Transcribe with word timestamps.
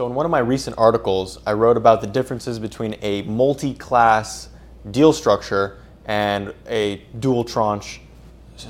So, 0.00 0.06
in 0.06 0.14
one 0.14 0.24
of 0.24 0.32
my 0.32 0.38
recent 0.38 0.78
articles, 0.78 1.38
I 1.44 1.52
wrote 1.52 1.76
about 1.76 2.00
the 2.00 2.06
differences 2.06 2.58
between 2.58 2.96
a 3.02 3.20
multi 3.24 3.74
class 3.74 4.48
deal 4.90 5.12
structure 5.12 5.76
and 6.06 6.54
a 6.66 7.02
dual 7.18 7.44
tranche 7.44 8.00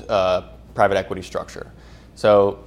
uh, 0.09 0.41
private 0.75 0.97
equity 0.97 1.21
structure. 1.21 1.71
So, 2.15 2.65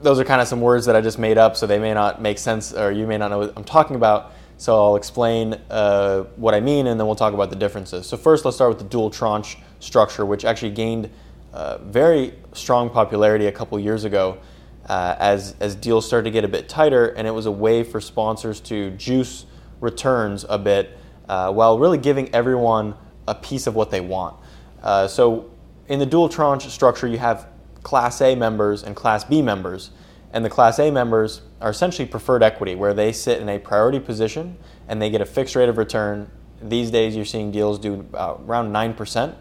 those 0.00 0.18
are 0.18 0.24
kind 0.24 0.40
of 0.40 0.48
some 0.48 0.62
words 0.62 0.86
that 0.86 0.96
I 0.96 1.02
just 1.02 1.18
made 1.18 1.36
up, 1.36 1.58
so 1.58 1.66
they 1.66 1.78
may 1.78 1.92
not 1.92 2.22
make 2.22 2.38
sense, 2.38 2.72
or 2.72 2.90
you 2.90 3.06
may 3.06 3.18
not 3.18 3.30
know 3.30 3.40
what 3.40 3.52
I'm 3.54 3.64
talking 3.64 3.96
about. 3.96 4.32
So, 4.56 4.82
I'll 4.82 4.96
explain 4.96 5.60
uh, 5.68 6.22
what 6.36 6.54
I 6.54 6.60
mean 6.60 6.86
and 6.86 6.98
then 6.98 7.06
we'll 7.06 7.16
talk 7.16 7.34
about 7.34 7.50
the 7.50 7.56
differences. 7.56 8.06
So, 8.06 8.16
first, 8.16 8.46
let's 8.46 8.56
start 8.56 8.70
with 8.70 8.78
the 8.78 8.88
dual 8.88 9.10
tranche 9.10 9.58
structure, 9.80 10.24
which 10.24 10.46
actually 10.46 10.72
gained 10.72 11.10
uh, 11.52 11.76
very 11.82 12.32
strong 12.54 12.88
popularity 12.88 13.44
a 13.44 13.52
couple 13.52 13.78
years 13.78 14.04
ago 14.04 14.38
uh, 14.86 15.16
as, 15.18 15.54
as 15.60 15.74
deals 15.74 16.06
started 16.06 16.24
to 16.24 16.30
get 16.30 16.44
a 16.44 16.48
bit 16.48 16.68
tighter, 16.68 17.08
and 17.08 17.26
it 17.26 17.30
was 17.30 17.46
a 17.46 17.50
way 17.50 17.82
for 17.82 18.00
sponsors 18.00 18.60
to 18.60 18.90
juice 18.92 19.46
returns 19.80 20.44
a 20.48 20.58
bit 20.58 20.98
uh, 21.28 21.52
while 21.52 21.78
really 21.78 21.98
giving 21.98 22.34
everyone 22.34 22.94
a 23.26 23.34
piece 23.34 23.66
of 23.66 23.74
what 23.74 23.90
they 23.90 24.00
want. 24.00 24.36
Uh, 24.82 25.08
so, 25.08 25.50
in 25.88 25.98
the 25.98 26.06
dual 26.06 26.28
tranche 26.28 26.66
structure, 26.68 27.06
you 27.06 27.18
have 27.18 27.48
Class 27.82 28.20
A 28.20 28.34
members 28.34 28.82
and 28.82 28.96
Class 28.96 29.24
B 29.24 29.42
members. 29.42 29.90
And 30.32 30.44
the 30.44 30.50
Class 30.50 30.78
A 30.78 30.90
members 30.90 31.42
are 31.60 31.70
essentially 31.70 32.08
preferred 32.08 32.42
equity, 32.42 32.74
where 32.74 32.92
they 32.92 33.12
sit 33.12 33.40
in 33.40 33.48
a 33.48 33.58
priority 33.58 34.00
position 34.00 34.56
and 34.88 35.00
they 35.00 35.08
get 35.08 35.20
a 35.20 35.26
fixed 35.26 35.54
rate 35.54 35.68
of 35.68 35.78
return. 35.78 36.30
These 36.60 36.90
days, 36.90 37.14
you're 37.14 37.24
seeing 37.24 37.52
deals 37.52 37.78
do 37.78 38.06
around 38.14 38.72
9% 38.72 39.34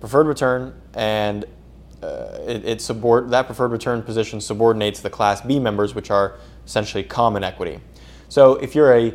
preferred 0.00 0.26
return, 0.26 0.80
and 0.94 1.44
uh, 2.02 2.38
it, 2.46 2.64
it 2.64 2.78
that 3.30 3.46
preferred 3.46 3.72
return 3.72 4.02
position 4.02 4.40
subordinates 4.40 5.00
the 5.00 5.10
Class 5.10 5.40
B 5.40 5.58
members, 5.58 5.94
which 5.94 6.10
are 6.10 6.36
essentially 6.64 7.02
common 7.02 7.42
equity. 7.42 7.80
So 8.28 8.56
if 8.56 8.74
you're 8.74 8.94
a 8.94 9.14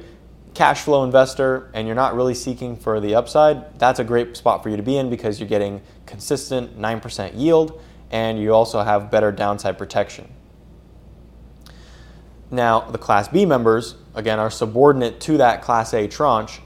cash 0.53 0.81
flow 0.81 1.03
investor 1.03 1.69
and 1.73 1.87
you're 1.87 1.95
not 1.95 2.15
really 2.15 2.33
seeking 2.33 2.75
for 2.75 2.99
the 2.99 3.15
upside, 3.15 3.79
that's 3.79 3.99
a 3.99 4.03
great 4.03 4.35
spot 4.37 4.63
for 4.63 4.69
you 4.69 4.77
to 4.77 4.83
be 4.83 4.97
in 4.97 5.09
because 5.09 5.39
you're 5.39 5.49
getting 5.49 5.81
consistent 6.05 6.79
9% 6.79 7.39
yield 7.39 7.81
and 8.11 8.39
you 8.39 8.53
also 8.53 8.81
have 8.81 9.09
better 9.09 9.31
downside 9.31 9.77
protection. 9.77 10.29
Now, 12.51 12.81
the 12.81 12.99
Class 12.99 13.27
B 13.27 13.45
members, 13.45 13.95
again, 14.13 14.39
are 14.39 14.51
subordinate 14.51 15.19
to 15.21 15.37
that 15.37 15.63
Class 15.63 15.93
A 15.93 16.07
tranche, 16.07 16.61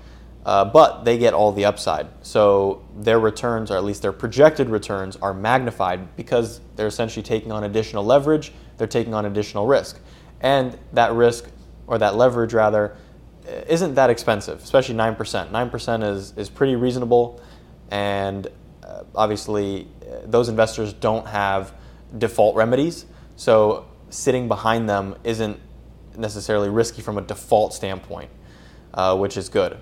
uh, 0.47 0.63
but 0.63 1.03
they 1.03 1.17
get 1.17 1.33
all 1.33 1.51
the 1.51 1.65
upside. 1.65 2.07
So 2.21 2.87
their 2.95 3.19
returns, 3.19 3.69
or 3.69 3.75
at 3.75 3.83
least 3.83 4.01
their 4.01 4.13
projected 4.13 4.69
returns, 4.69 5.17
are 5.17 5.33
magnified 5.33 6.15
because 6.15 6.61
they're 6.77 6.87
essentially 6.87 7.21
taking 7.21 7.51
on 7.51 7.65
additional 7.65 8.05
leverage, 8.05 8.53
they're 8.77 8.87
taking 8.87 9.13
on 9.13 9.25
additional 9.25 9.67
risk. 9.67 9.99
And 10.39 10.79
that 10.93 11.11
risk, 11.11 11.49
or 11.85 11.97
that 11.97 12.15
leverage 12.15 12.53
rather, 12.53 12.95
isn't 13.67 13.95
that 13.95 14.09
expensive, 14.09 14.63
especially 14.63 14.95
9%. 14.95 15.51
9% 15.51 16.13
is, 16.15 16.33
is 16.37 16.49
pretty 16.49 16.77
reasonable, 16.77 17.41
and 17.91 18.47
uh, 18.83 19.03
obviously, 19.15 19.89
uh, 20.01 20.19
those 20.25 20.47
investors 20.47 20.93
don't 20.93 21.27
have 21.27 21.73
default 22.17 22.55
remedies, 22.55 23.05
so 23.35 23.85
sitting 24.09 24.47
behind 24.47 24.89
them 24.89 25.13
isn't 25.25 25.59
necessarily 26.17 26.69
risky 26.69 27.01
from 27.01 27.17
a 27.17 27.21
default 27.21 27.73
standpoint, 27.73 28.29
uh, 28.93 29.17
which 29.17 29.35
is 29.35 29.49
good. 29.49 29.77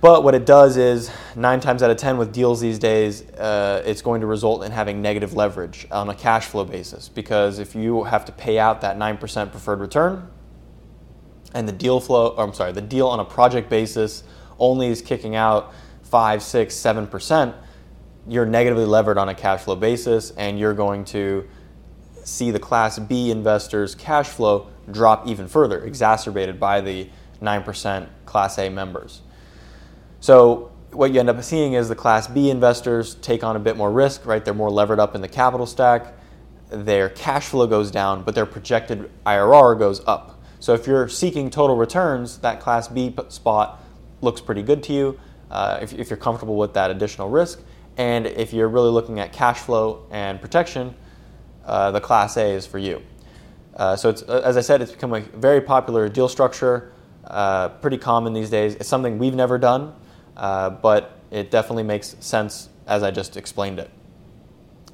But 0.00 0.22
what 0.22 0.34
it 0.34 0.46
does 0.46 0.76
is, 0.76 1.10
nine 1.34 1.60
times 1.60 1.82
out 1.82 1.90
of 1.90 1.96
10 1.96 2.18
with 2.18 2.32
deals 2.32 2.60
these 2.60 2.78
days, 2.78 3.22
uh, 3.30 3.82
it's 3.86 4.02
going 4.02 4.20
to 4.20 4.26
result 4.26 4.64
in 4.64 4.72
having 4.72 5.00
negative 5.00 5.34
leverage 5.34 5.86
on 5.90 6.08
a 6.10 6.14
cash 6.14 6.46
flow 6.46 6.64
basis. 6.64 7.08
Because 7.08 7.58
if 7.58 7.74
you 7.74 8.04
have 8.04 8.24
to 8.26 8.32
pay 8.32 8.58
out 8.58 8.80
that 8.82 8.98
9% 8.98 9.50
preferred 9.50 9.80
return, 9.80 10.28
and 11.54 11.68
the 11.68 11.72
deal 11.72 12.00
flow, 12.00 12.34
I'm 12.36 12.52
sorry, 12.52 12.72
the 12.72 12.82
deal 12.82 13.06
on 13.06 13.20
a 13.20 13.24
project 13.24 13.70
basis 13.70 14.24
only 14.58 14.88
is 14.88 15.00
kicking 15.00 15.36
out 15.36 15.72
5, 16.02 16.42
6, 16.42 16.74
7%, 16.74 17.54
you're 18.28 18.46
negatively 18.46 18.86
levered 18.86 19.18
on 19.18 19.28
a 19.28 19.34
cash 19.34 19.62
flow 19.62 19.76
basis, 19.76 20.32
and 20.32 20.58
you're 20.58 20.74
going 20.74 21.04
to 21.06 21.48
see 22.24 22.50
the 22.50 22.58
Class 22.58 22.98
B 22.98 23.30
investors' 23.30 23.94
cash 23.94 24.28
flow 24.28 24.68
drop 24.90 25.26
even 25.26 25.46
further, 25.46 25.84
exacerbated 25.84 26.58
by 26.58 26.80
the 26.80 27.08
9% 27.40 28.08
Class 28.26 28.58
A 28.58 28.68
members. 28.68 29.22
So 30.24 30.72
what 30.92 31.12
you 31.12 31.20
end 31.20 31.28
up 31.28 31.42
seeing 31.42 31.74
is 31.74 31.90
the 31.90 31.94
Class 31.94 32.28
B 32.28 32.48
investors 32.48 33.16
take 33.16 33.44
on 33.44 33.56
a 33.56 33.58
bit 33.58 33.76
more 33.76 33.92
risk, 33.92 34.24
right? 34.24 34.42
They're 34.42 34.54
more 34.54 34.70
levered 34.70 34.98
up 34.98 35.14
in 35.14 35.20
the 35.20 35.28
capital 35.28 35.66
stack. 35.66 36.14
Their 36.70 37.10
cash 37.10 37.48
flow 37.48 37.66
goes 37.66 37.90
down, 37.90 38.22
but 38.22 38.34
their 38.34 38.46
projected 38.46 39.10
IRR 39.26 39.78
goes 39.78 40.00
up. 40.06 40.42
So 40.60 40.72
if 40.72 40.86
you're 40.86 41.10
seeking 41.10 41.50
total 41.50 41.76
returns, 41.76 42.38
that 42.38 42.58
Class 42.58 42.88
B 42.88 43.14
spot 43.28 43.84
looks 44.22 44.40
pretty 44.40 44.62
good 44.62 44.82
to 44.84 44.94
you 44.94 45.20
uh, 45.50 45.80
if, 45.82 45.92
if 45.92 46.08
you're 46.08 46.16
comfortable 46.16 46.56
with 46.56 46.72
that 46.72 46.90
additional 46.90 47.28
risk. 47.28 47.60
And 47.98 48.26
if 48.26 48.54
you're 48.54 48.68
really 48.68 48.90
looking 48.90 49.20
at 49.20 49.30
cash 49.30 49.58
flow 49.58 50.06
and 50.10 50.40
protection, 50.40 50.94
uh, 51.66 51.90
the 51.90 52.00
Class 52.00 52.38
A 52.38 52.50
is 52.50 52.66
for 52.66 52.78
you. 52.78 53.02
Uh, 53.76 53.94
so, 53.94 54.08
uh, 54.26 54.40
as 54.42 54.56
I 54.56 54.62
said, 54.62 54.80
it's 54.80 54.92
become 54.92 55.12
a 55.12 55.20
very 55.20 55.60
popular 55.60 56.08
deal 56.08 56.30
structure, 56.30 56.92
uh, 57.24 57.68
pretty 57.68 57.98
common 57.98 58.32
these 58.32 58.48
days. 58.48 58.74
It's 58.76 58.88
something 58.88 59.18
we've 59.18 59.34
never 59.34 59.58
done, 59.58 59.92
uh, 60.36 60.70
but 60.70 61.18
it 61.30 61.50
definitely 61.50 61.82
makes 61.82 62.16
sense 62.20 62.68
as 62.86 63.02
I 63.02 63.10
just 63.10 63.36
explained 63.36 63.78
it. 63.78 63.90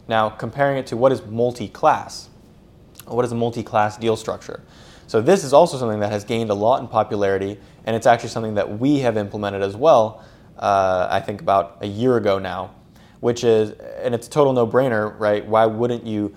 Now, 0.08 0.28
comparing 0.28 0.78
it 0.78 0.86
to 0.88 0.96
what 0.96 1.12
is 1.12 1.24
multi 1.24 1.68
class? 1.68 2.28
What 3.06 3.24
is 3.24 3.32
a 3.32 3.34
multi 3.34 3.62
class 3.62 3.96
deal 3.96 4.16
structure? 4.16 4.62
So, 5.06 5.20
this 5.20 5.42
is 5.44 5.52
also 5.52 5.76
something 5.76 6.00
that 6.00 6.12
has 6.12 6.24
gained 6.24 6.50
a 6.50 6.54
lot 6.54 6.80
in 6.80 6.88
popularity, 6.88 7.58
and 7.84 7.96
it's 7.96 8.06
actually 8.06 8.28
something 8.28 8.54
that 8.54 8.78
we 8.78 9.00
have 9.00 9.16
implemented 9.16 9.62
as 9.62 9.76
well, 9.76 10.24
uh, 10.58 11.08
I 11.10 11.20
think 11.20 11.40
about 11.40 11.78
a 11.80 11.86
year 11.86 12.16
ago 12.16 12.38
now, 12.38 12.72
which 13.20 13.42
is, 13.44 13.70
and 14.02 14.14
it's 14.14 14.26
a 14.26 14.30
total 14.30 14.52
no 14.52 14.66
brainer, 14.66 15.18
right? 15.18 15.44
Why 15.44 15.66
wouldn't 15.66 16.06
you 16.06 16.36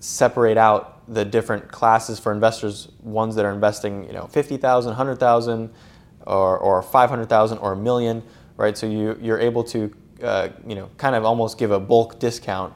separate 0.00 0.56
out 0.56 0.92
the 1.12 1.24
different 1.24 1.70
classes 1.70 2.18
for 2.18 2.32
investors, 2.32 2.88
ones 3.02 3.34
that 3.36 3.44
are 3.44 3.52
investing, 3.52 4.04
you 4.06 4.12
know, 4.12 4.26
50,000, 4.26 4.90
100,000, 4.90 5.72
or, 6.26 6.58
or 6.58 6.82
500,000 6.82 7.58
or 7.58 7.72
a 7.72 7.76
million, 7.76 8.22
right? 8.56 8.76
So 8.76 8.86
you, 8.86 9.18
you're 9.20 9.38
able 9.38 9.64
to, 9.64 9.94
uh, 10.22 10.48
you 10.66 10.74
know, 10.74 10.90
kind 10.96 11.14
of 11.14 11.24
almost 11.24 11.58
give 11.58 11.70
a 11.70 11.80
bulk 11.80 12.18
discount, 12.18 12.72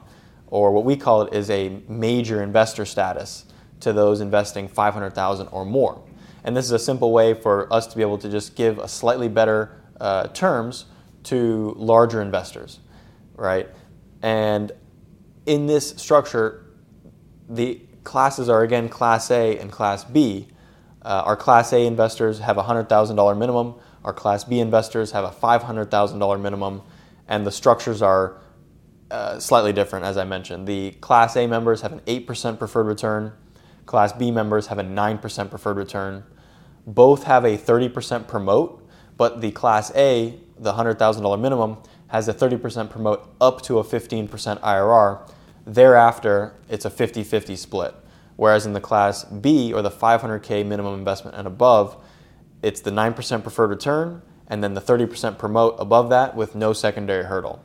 or 0.47 0.71
what 0.71 0.83
we 0.83 0.95
call 0.95 1.23
it 1.23 1.33
is 1.33 1.49
a 1.49 1.81
major 1.87 2.41
investor 2.41 2.85
status 2.85 3.45
to 3.81 3.93
those 3.93 4.21
investing 4.21 4.67
500,000 4.67 5.47
or 5.47 5.65
more. 5.65 6.01
And 6.43 6.55
this 6.55 6.65
is 6.65 6.71
a 6.71 6.79
simple 6.79 7.11
way 7.11 7.33
for 7.33 7.71
us 7.71 7.87
to 7.87 7.95
be 7.95 8.01
able 8.01 8.17
to 8.19 8.29
just 8.29 8.55
give 8.55 8.79
a 8.79 8.87
slightly 8.87 9.27
better 9.27 9.81
uh, 9.99 10.27
terms 10.27 10.85
to 11.23 11.73
larger 11.77 12.21
investors, 12.21 12.79
right? 13.35 13.69
And 14.21 14.71
in 15.45 15.67
this 15.67 15.89
structure, 15.91 16.65
the 17.49 17.81
classes 18.03 18.49
are 18.49 18.63
again 18.63 18.89
Class 18.89 19.29
A 19.29 19.57
and 19.57 19.71
Class 19.71 20.03
B, 20.03 20.47
uh, 21.03 21.23
our 21.25 21.35
Class 21.35 21.73
A 21.73 21.85
investors 21.85 22.39
have 22.39 22.57
a 22.57 22.63
$100,000 22.63 23.37
minimum, 23.37 23.75
our 24.03 24.13
Class 24.13 24.43
B 24.43 24.59
investors 24.59 25.11
have 25.11 25.23
a 25.23 25.29
$500,000 25.29 26.41
minimum, 26.41 26.81
and 27.27 27.45
the 27.45 27.51
structures 27.51 28.01
are 28.01 28.37
uh, 29.09 29.39
slightly 29.39 29.73
different, 29.73 30.05
as 30.05 30.17
I 30.17 30.25
mentioned. 30.25 30.67
The 30.67 30.91
Class 31.01 31.35
A 31.35 31.47
members 31.47 31.81
have 31.81 31.91
an 31.91 32.01
8% 32.01 32.57
preferred 32.57 32.85
return, 32.87 33.33
Class 33.85 34.13
B 34.13 34.31
members 34.31 34.67
have 34.67 34.79
a 34.79 34.83
9% 34.83 35.49
preferred 35.49 35.77
return. 35.77 36.23
Both 36.87 37.23
have 37.23 37.43
a 37.45 37.57
30% 37.57 38.27
promote, 38.27 38.87
but 39.17 39.41
the 39.41 39.51
Class 39.51 39.91
A, 39.95 40.39
the 40.57 40.73
$100,000 40.73 41.41
minimum, 41.41 41.77
has 42.07 42.27
a 42.27 42.33
30% 42.33 42.89
promote 42.89 43.35
up 43.39 43.61
to 43.63 43.79
a 43.79 43.83
15% 43.83 44.29
IRR. 44.61 45.29
Thereafter, 45.65 46.55
it's 46.69 46.85
a 46.85 46.89
50 46.89 47.23
50 47.23 47.55
split. 47.55 47.95
Whereas 48.35 48.65
in 48.65 48.73
the 48.73 48.81
class 48.81 49.23
B 49.23 49.73
or 49.73 49.81
the 49.81 49.91
500K 49.91 50.65
minimum 50.65 50.97
investment 50.97 51.35
and 51.37 51.47
above, 51.47 51.97
it's 52.63 52.81
the 52.81 52.91
9% 52.91 53.43
preferred 53.43 53.69
return 53.69 54.21
and 54.47 54.63
then 54.63 54.73
the 54.73 54.81
30% 54.81 55.37
promote 55.37 55.75
above 55.79 56.09
that 56.09 56.35
with 56.35 56.55
no 56.55 56.73
secondary 56.73 57.23
hurdle. 57.23 57.63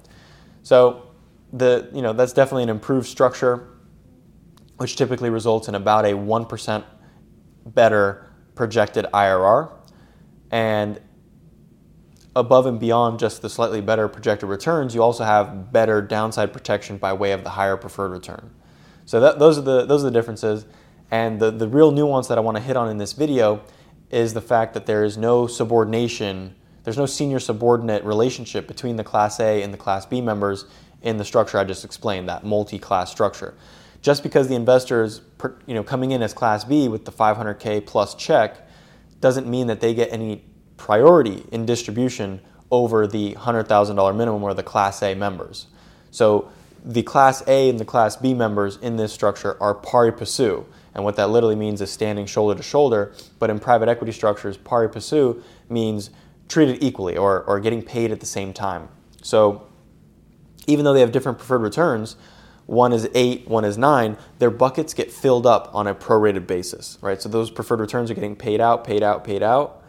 So 0.63 1.11
the, 1.53 1.91
you 1.93 2.01
know, 2.01 2.13
that's 2.13 2.33
definitely 2.33 2.63
an 2.63 2.69
improved 2.69 3.09
structure, 3.09 3.69
which 4.77 4.97
typically 4.97 5.29
results 5.29 5.69
in 5.69 5.75
about 5.75 6.05
a 6.05 6.13
1% 6.13 6.85
better 7.67 8.31
projected 8.55 9.07
IRR. 9.13 9.73
And 10.51 11.01
above 12.37 12.67
and 12.67 12.79
beyond 12.79 13.19
just 13.19 13.43
the 13.43 13.51
slightly 13.51 13.81
better 13.81 14.07
projected 14.09 14.49
returns, 14.49 14.95
you 14.95 15.03
also 15.03 15.25
have 15.25 15.73
better 15.73 16.01
downside 16.01 16.53
protection 16.53 16.99
by 16.99 17.13
way 17.13 17.33
of 17.33 17.43
the 17.43 17.51
higher 17.51 17.77
preferred 17.77 18.13
return. 18.13 18.51
So 19.07 19.21
that, 19.21 19.39
those, 19.39 19.57
are 19.57 19.63
the, 19.63 19.87
those 19.87 20.03
are 20.03 20.11
the 20.11 20.19
differences. 20.19 20.67
And 21.11 21.41
the, 21.41 21.51
the 21.51 21.69
real 21.69 21.93
nuance 21.93 22.29
that 22.29 22.37
I 22.37 22.41
want 22.41 22.57
to 22.57 22.63
hit 22.63 22.77
on 22.77 22.91
in 22.91 22.99
this 22.99 23.13
video 23.13 23.63
is 24.11 24.35
the 24.35 24.41
fact 24.41 24.75
that 24.75 24.87
there 24.87 25.05
is 25.05 25.17
no 25.17 25.47
subordination, 25.47 26.55
there's 26.85 26.99
no 26.99 27.07
senior 27.07 27.39
subordinate 27.39 28.05
relationship 28.05 28.67
between 28.69 28.97
the 28.97 29.05
Class 29.05 29.41
A 29.41 29.63
and 29.63 29.73
the 29.73 29.79
Class 29.79 30.05
B 30.05 30.21
members 30.21 30.67
in 31.03 31.17
the 31.17 31.25
structure 31.25 31.59
I 31.59 31.65
just 31.65 31.85
explained, 31.85 32.29
that 32.29 32.45
multi 32.45 32.79
class 32.79 33.11
structure. 33.11 33.55
just 34.03 34.23
because 34.23 34.49
the 34.49 34.55
investor 34.55 35.03
is 35.03 35.21
you 35.67 35.75
know, 35.75 35.83
coming 35.83 36.11
in 36.11 36.23
as 36.23 36.33
Class 36.35 36.65
B 36.65 36.89
with 36.89 37.05
the 37.05 37.13
500K 37.13 37.87
plus 37.87 38.15
check 38.15 38.69
doesn't 39.21 39.47
mean 39.47 39.69
that 39.69 39.81
they 39.81 39.95
get 39.95 40.13
any 40.13 40.45
priority 40.77 41.45
in 41.53 41.65
distribution 41.65 42.41
over 42.71 43.07
the 43.07 43.35
$100,000 43.35 44.17
minimum 44.17 44.43
or 44.43 44.55
the 44.55 44.63
Class 44.63 45.03
A 45.03 45.15
members. 45.15 45.67
So 46.11 46.51
the 46.87 47.03
Class 47.03 47.43
A 47.49 47.69
and 47.69 47.81
the 47.81 47.85
Class 47.85 48.17
B 48.17 48.33
members 48.33 48.77
in 48.77 48.97
this 48.97 49.13
structure 49.13 49.61
are 49.61 49.75
pari 49.75 50.13
passu. 50.13 50.65
And 50.95 51.05
what 51.05 51.17
that 51.17 51.29
literally 51.29 51.57
means 51.57 51.81
is 51.81 51.91
standing 51.91 52.27
shoulder 52.27 52.55
to 52.55 52.63
shoulder. 52.63 53.13
But 53.39 53.51
in 53.51 53.59
private 53.59 53.89
equity 53.89 54.13
structures, 54.13 54.57
pari 54.57 54.89
passu 54.89 55.43
means 55.69 56.11
treated 56.49 56.83
equally 56.83 57.17
or, 57.17 57.43
or 57.43 57.59
getting 57.59 57.83
paid 57.83 58.13
at 58.13 58.21
the 58.21 58.27
same 58.27 58.53
time. 58.53 58.89
So 59.21 59.67
even 60.69 60.85
though 60.85 60.95
they 60.95 61.01
have 61.01 61.11
different 61.11 61.39
preferred 61.39 61.63
returns, 61.63 62.17
one 62.67 62.93
is 62.93 63.09
eight, 63.15 63.49
one 63.49 63.65
is 63.65 63.77
nine, 63.77 64.17
their 64.39 64.51
buckets 64.51 64.95
get 64.95 65.13
filled 65.13 65.47
up 65.47 65.73
on 65.75 65.87
a 65.87 65.95
prorated 65.95 66.47
basis, 66.47 66.99
right? 67.01 67.21
So 67.21 67.29
those 67.29 67.51
preferred 67.51 67.81
returns 67.81 68.11
are 68.11 68.15
getting 68.15 68.37
paid 68.37 68.61
out, 68.61 68.85
paid 68.85 69.03
out, 69.03 69.25
paid 69.25 69.43
out 69.43 69.83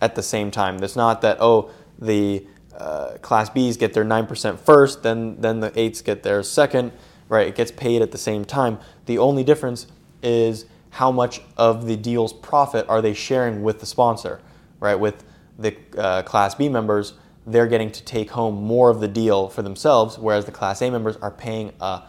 at 0.00 0.14
the 0.14 0.22
same 0.22 0.50
time. 0.50 0.82
It's 0.82 0.96
not 0.96 1.20
that, 1.20 1.38
oh, 1.40 1.70
the 1.98 2.46
uh, 2.76 3.18
Class 3.22 3.50
Bs 3.50 3.78
get 3.78 3.92
their 3.92 4.04
9% 4.04 4.58
first, 4.58 5.02
then, 5.02 5.40
then 5.40 5.60
the 5.60 5.70
8s 5.72 6.04
get 6.04 6.22
their 6.22 6.42
second, 6.42 6.92
right? 7.28 7.46
It 7.46 7.54
gets 7.54 7.70
paid 7.70 8.02
at 8.02 8.10
the 8.10 8.18
same 8.18 8.44
time. 8.44 8.78
The 9.06 9.18
only 9.18 9.44
difference 9.44 9.86
is 10.22 10.66
how 10.90 11.10
much 11.10 11.40
of 11.56 11.86
the 11.86 11.96
deal's 11.96 12.32
profit 12.32 12.86
are 12.88 13.02
they 13.02 13.14
sharing 13.14 13.62
with 13.62 13.80
the 13.80 13.86
sponsor, 13.86 14.40
right? 14.80 14.94
With 14.94 15.24
the 15.58 15.76
uh, 15.96 16.22
Class 16.22 16.54
B 16.54 16.68
members, 16.68 17.14
they're 17.46 17.66
getting 17.66 17.92
to 17.92 18.02
take 18.04 18.30
home 18.30 18.62
more 18.62 18.90
of 18.90 19.00
the 19.00 19.08
deal 19.08 19.48
for 19.48 19.62
themselves, 19.62 20.18
whereas 20.18 20.44
the 20.44 20.52
Class 20.52 20.80
A 20.82 20.90
members 20.90 21.16
are 21.16 21.30
paying 21.30 21.72
a 21.80 22.02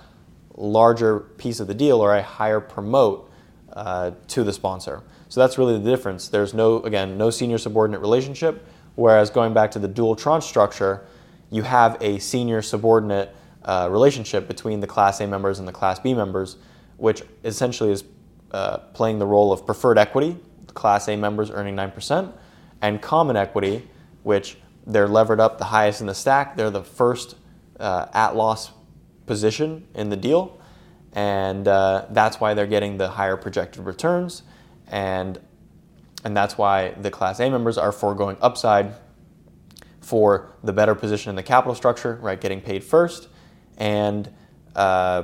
larger 0.56 1.20
piece 1.20 1.60
of 1.60 1.68
the 1.68 1.74
deal 1.74 2.00
or 2.00 2.16
a 2.16 2.24
higher 2.24 2.60
promote 2.60 3.30
uh, 3.74 4.12
to 4.28 4.44
the 4.44 4.54
sponsor. 4.54 5.04
So 5.28 5.42
that's 5.42 5.58
really 5.58 5.78
the 5.78 5.90
difference. 5.90 6.30
There's 6.30 6.54
no, 6.54 6.82
again, 6.84 7.18
no 7.18 7.30
senior 7.30 7.58
subordinate 7.58 8.02
relationship, 8.02 8.66
whereas 8.96 9.30
going 9.30 9.54
back 9.54 9.72
to 9.72 9.80
the 9.80 9.88
dual 9.88 10.16
tranche 10.16 10.46
structure, 10.46 11.06
you 11.52 11.64
have 11.64 11.98
a 12.02 12.20
senior 12.20 12.62
subordinate 12.62 13.36
uh, 13.64 13.88
relationship 13.92 14.48
between 14.48 14.80
the 14.80 14.88
Class 14.88 15.20
A 15.22 15.28
members 15.28 15.60
and 15.60 15.68
the 15.68 15.72
Class 15.72 16.00
B 16.00 16.14
members, 16.14 16.58
which 16.98 17.24
essentially 17.44 17.92
is 17.92 18.04
uh, 18.52 18.78
playing 18.94 19.20
the 19.20 19.26
role 19.26 19.52
of 19.52 19.66
preferred 19.66 19.98
equity, 19.98 20.38
Class 20.76 21.08
A 21.08 21.16
members 21.16 21.50
earning 21.50 21.76
9%, 21.76 22.32
and 22.82 23.02
common 23.02 23.36
equity, 23.36 23.88
which 24.24 24.58
they're 24.86 25.08
levered 25.08 25.40
up 25.40 25.58
the 25.58 25.66
highest 25.66 26.02
in 26.02 26.08
the 26.08 26.14
stack. 26.14 26.56
They're 26.56 26.70
the 26.70 26.84
first 26.84 27.36
uh, 27.80 28.08
at 28.14 28.36
loss 28.36 28.72
position 29.26 29.88
in 29.96 30.10
the 30.10 30.18
deal, 30.18 30.60
and 31.14 31.68
uh, 31.68 32.06
that's 32.12 32.40
why 32.40 32.54
they're 32.54 32.68
getting 32.68 32.98
the 32.98 33.08
higher 33.08 33.38
projected 33.38 33.84
returns, 33.86 34.44
and 34.88 35.40
and 36.26 36.36
that's 36.36 36.58
why 36.58 36.90
the 36.90 37.12
Class 37.12 37.40
A 37.40 37.50
members 37.50 37.78
are 37.78 37.92
foregoing 37.92 38.36
upside 38.42 38.96
for 40.02 40.52
the 40.64 40.74
better 40.74 40.96
position 40.96 41.30
in 41.30 41.36
the 41.36 41.44
capital 41.44 41.76
structure, 41.76 42.20
right? 42.22 42.42
Getting 42.42 42.62
paid 42.62 42.84
first, 42.84 43.30
and 43.78 44.30
uh, 44.76 45.24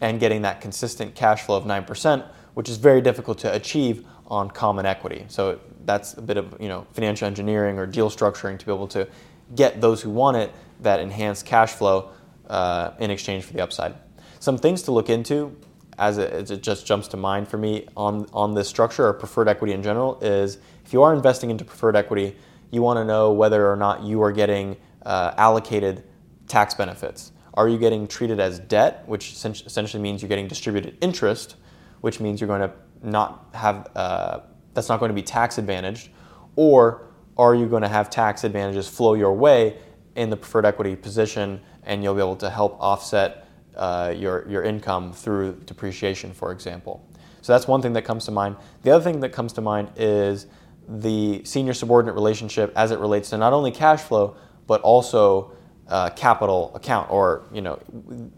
and 0.00 0.18
getting 0.18 0.42
that 0.42 0.60
consistent 0.62 1.14
cash 1.14 1.42
flow 1.42 1.58
of 1.58 1.66
nine 1.66 1.84
percent, 1.84 2.24
which 2.54 2.70
is 2.70 2.78
very 2.78 3.02
difficult 3.02 3.38
to 3.38 3.54
achieve 3.54 4.04
on 4.26 4.50
common 4.50 4.86
equity. 4.86 5.26
So 5.28 5.60
that's 5.84 6.14
a 6.14 6.22
bit 6.22 6.38
of 6.38 6.56
you 6.58 6.68
know 6.68 6.86
financial 6.92 7.26
engineering 7.26 7.78
or 7.78 7.86
deal 7.86 8.10
structuring 8.10 8.58
to 8.58 8.66
be 8.66 8.72
able 8.72 8.88
to 8.88 9.06
get 9.54 9.80
those 9.80 10.00
who 10.00 10.10
want 10.10 10.38
it 10.38 10.52
that 10.80 11.00
enhanced 11.00 11.44
cash 11.44 11.72
flow 11.72 12.10
uh, 12.48 12.92
in 12.98 13.10
exchange 13.10 13.44
for 13.44 13.52
the 13.52 13.60
upside. 13.60 13.94
Some 14.40 14.56
things 14.56 14.82
to 14.82 14.92
look 14.92 15.10
into 15.10 15.54
as 15.98 16.18
it, 16.18 16.32
as 16.32 16.50
it, 16.50 16.62
just 16.62 16.86
jumps 16.86 17.08
to 17.08 17.16
mind 17.16 17.48
for 17.48 17.56
me 17.56 17.86
on, 17.96 18.26
on 18.32 18.54
this 18.54 18.68
structure 18.68 19.06
or 19.06 19.12
preferred 19.12 19.48
equity 19.48 19.72
in 19.72 19.82
general 19.82 20.18
is 20.20 20.58
if 20.84 20.92
you 20.92 21.02
are 21.02 21.14
investing 21.14 21.50
into 21.50 21.64
preferred 21.64 21.96
equity, 21.96 22.36
you 22.70 22.82
want 22.82 22.98
to 22.98 23.04
know 23.04 23.32
whether 23.32 23.70
or 23.70 23.76
not 23.76 24.02
you 24.02 24.22
are 24.22 24.32
getting 24.32 24.76
uh, 25.04 25.32
allocated 25.36 26.04
tax 26.48 26.74
benefits. 26.74 27.32
Are 27.54 27.68
you 27.68 27.78
getting 27.78 28.06
treated 28.06 28.38
as 28.38 28.58
debt, 28.58 29.04
which 29.06 29.32
essentially 29.32 30.02
means 30.02 30.20
you're 30.20 30.28
getting 30.28 30.48
distributed 30.48 30.98
interest, 31.00 31.56
which 32.02 32.20
means 32.20 32.40
you're 32.40 32.48
going 32.48 32.68
to 32.68 32.72
not 33.02 33.48
have 33.54 33.90
uh, 33.96 34.40
that's 34.74 34.88
not 34.88 35.00
going 35.00 35.08
to 35.08 35.14
be 35.14 35.22
tax 35.22 35.56
advantaged, 35.56 36.10
or 36.54 37.06
are 37.38 37.54
you 37.54 37.66
going 37.66 37.82
to 37.82 37.88
have 37.88 38.10
tax 38.10 38.44
advantages 38.44 38.88
flow 38.88 39.14
your 39.14 39.32
way 39.32 39.78
in 40.16 40.30
the 40.30 40.36
preferred 40.36 40.66
equity 40.66 40.96
position 40.96 41.60
and 41.84 42.02
you'll 42.02 42.14
be 42.14 42.20
able 42.20 42.36
to 42.36 42.50
help 42.50 42.76
offset 42.80 43.45
uh, 43.76 44.14
your, 44.16 44.48
your 44.48 44.62
income 44.62 45.12
through 45.12 45.60
depreciation, 45.66 46.32
for 46.32 46.52
example? 46.52 47.06
So 47.42 47.52
that's 47.52 47.68
one 47.68 47.80
thing 47.80 47.92
that 47.92 48.02
comes 48.02 48.24
to 48.24 48.30
mind. 48.30 48.56
The 48.82 48.90
other 48.90 49.04
thing 49.04 49.20
that 49.20 49.30
comes 49.30 49.52
to 49.54 49.60
mind 49.60 49.90
is 49.96 50.46
the 50.88 51.44
senior 51.44 51.74
subordinate 51.74 52.14
relationship 52.14 52.72
as 52.76 52.90
it 52.90 52.98
relates 52.98 53.30
to 53.30 53.38
not 53.38 53.52
only 53.52 53.70
cash 53.70 54.00
flow, 54.00 54.36
but 54.66 54.80
also 54.80 55.52
uh, 55.88 56.10
capital 56.10 56.72
account 56.74 57.10
or 57.10 57.46
you 57.52 57.60
know 57.60 57.76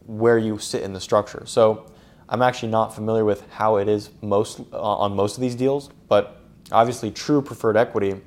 where 0.07 0.39
you 0.39 0.59
sit 0.59 0.83
in 0.83 0.93
the 0.93 1.01
structure. 1.01 1.45
So 1.47 1.91
I'm 2.29 2.43
actually 2.43 2.71
not 2.71 2.95
familiar 2.95 3.25
with 3.25 3.49
how 3.51 3.77
it 3.77 3.89
is 3.89 4.11
most 4.21 4.61
uh, 4.73 4.79
on 4.79 5.17
most 5.17 5.37
of 5.37 5.41
these 5.41 5.55
deals, 5.55 5.91
but 6.09 6.43
obviously 6.71 7.11
true 7.11 7.41
preferred 7.41 7.77
equity 7.77 8.21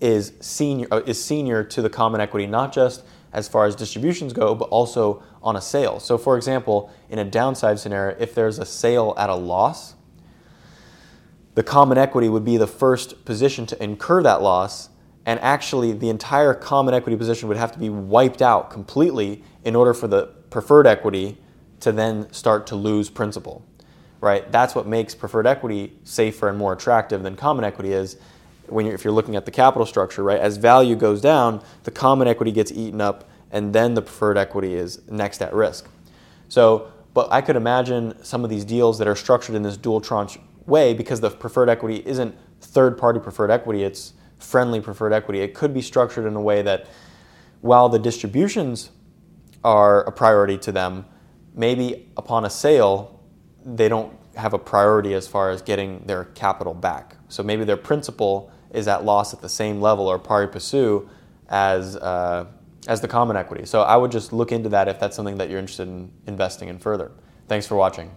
is 0.00 0.32
senior 0.40 0.88
uh, 0.90 1.00
is 1.06 1.22
senior 1.22 1.62
to 1.62 1.82
the 1.82 1.90
common 1.90 2.20
equity 2.20 2.46
not 2.46 2.72
just 2.72 3.04
as 3.32 3.48
far 3.48 3.66
as 3.66 3.74
distributions 3.74 4.32
go, 4.32 4.54
but 4.54 4.68
also 4.68 5.22
on 5.42 5.56
a 5.56 5.60
sale. 5.60 5.98
So 6.00 6.18
for 6.18 6.36
example, 6.36 6.92
in 7.08 7.18
a 7.18 7.24
downside 7.24 7.78
scenario, 7.78 8.16
if 8.18 8.34
there's 8.34 8.58
a 8.58 8.66
sale 8.66 9.14
at 9.16 9.30
a 9.30 9.34
loss, 9.34 9.94
the 11.54 11.62
common 11.62 11.98
equity 11.98 12.28
would 12.28 12.44
be 12.44 12.56
the 12.56 12.66
first 12.66 13.24
position 13.24 13.66
to 13.66 13.82
incur 13.82 14.22
that 14.22 14.42
loss 14.42 14.88
and 15.24 15.38
actually 15.40 15.92
the 15.92 16.08
entire 16.08 16.54
common 16.54 16.94
equity 16.94 17.16
position 17.16 17.48
would 17.48 17.56
have 17.56 17.72
to 17.72 17.78
be 17.78 17.88
wiped 17.88 18.42
out 18.42 18.70
completely 18.70 19.42
in 19.64 19.76
order 19.76 19.94
for 19.94 20.08
the 20.08 20.26
preferred 20.50 20.86
equity 20.86 21.38
to 21.80 21.92
then 21.92 22.32
start 22.32 22.66
to 22.68 22.76
lose 22.76 23.08
principal, 23.10 23.64
right? 24.20 24.50
That's 24.50 24.74
what 24.74 24.86
makes 24.86 25.14
preferred 25.14 25.46
equity 25.46 25.98
safer 26.04 26.48
and 26.48 26.58
more 26.58 26.72
attractive 26.72 27.22
than 27.22 27.36
common 27.36 27.64
equity 27.64 27.92
is 27.92 28.16
when 28.72 28.86
you're, 28.86 28.94
if 28.94 29.04
you're 29.04 29.12
looking 29.12 29.36
at 29.36 29.44
the 29.44 29.50
capital 29.50 29.86
structure, 29.86 30.22
right? 30.22 30.40
As 30.40 30.56
value 30.56 30.96
goes 30.96 31.20
down, 31.20 31.62
the 31.84 31.90
common 31.90 32.28
equity 32.28 32.52
gets 32.52 32.72
eaten 32.72 33.00
up 33.00 33.28
and 33.50 33.72
then 33.72 33.94
the 33.94 34.02
preferred 34.02 34.38
equity 34.38 34.74
is 34.74 35.00
next 35.10 35.42
at 35.42 35.52
risk. 35.52 35.88
So, 36.48 36.90
but 37.14 37.30
I 37.30 37.42
could 37.42 37.56
imagine 37.56 38.22
some 38.24 38.44
of 38.44 38.50
these 38.50 38.64
deals 38.64 38.98
that 38.98 39.06
are 39.06 39.14
structured 39.14 39.54
in 39.54 39.62
this 39.62 39.76
dual 39.76 40.00
tranche 40.00 40.38
way 40.66 40.94
because 40.94 41.20
the 41.20 41.30
preferred 41.30 41.68
equity 41.68 42.02
isn't 42.06 42.34
third 42.60 42.96
party 42.96 43.20
preferred 43.20 43.50
equity, 43.50 43.82
it's 43.84 44.14
friendly 44.38 44.80
preferred 44.80 45.12
equity. 45.12 45.40
It 45.40 45.54
could 45.54 45.74
be 45.74 45.82
structured 45.82 46.26
in 46.26 46.34
a 46.34 46.40
way 46.40 46.62
that 46.62 46.86
while 47.60 47.88
the 47.88 47.98
distributions 47.98 48.90
are 49.62 50.02
a 50.04 50.12
priority 50.12 50.58
to 50.58 50.72
them, 50.72 51.04
maybe 51.54 52.08
upon 52.16 52.44
a 52.44 52.50
sale, 52.50 53.20
they 53.64 53.88
don't 53.88 54.16
have 54.34 54.54
a 54.54 54.58
priority 54.58 55.14
as 55.14 55.28
far 55.28 55.50
as 55.50 55.62
getting 55.62 56.04
their 56.06 56.24
capital 56.24 56.74
back. 56.74 57.16
So 57.28 57.42
maybe 57.42 57.64
their 57.64 57.76
principal 57.76 58.50
is 58.72 58.88
at 58.88 59.04
loss 59.04 59.34
at 59.34 59.40
the 59.40 59.48
same 59.48 59.80
level 59.80 60.06
or 60.06 60.18
pari 60.18 60.48
passu 60.48 61.08
as 61.48 61.96
uh, 61.96 62.46
as 62.88 63.00
the 63.00 63.08
common 63.08 63.36
equity. 63.36 63.66
So 63.66 63.82
I 63.82 63.96
would 63.96 64.10
just 64.10 64.32
look 64.32 64.52
into 64.52 64.68
that 64.70 64.88
if 64.88 64.98
that's 64.98 65.14
something 65.14 65.38
that 65.38 65.50
you're 65.50 65.60
interested 65.60 65.88
in 65.88 66.10
investing 66.26 66.68
in 66.68 66.78
further. 66.78 67.12
Thanks 67.48 67.66
for 67.66 67.76
watching. 67.76 68.10